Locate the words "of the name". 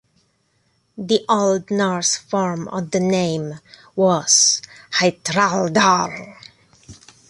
2.69-3.59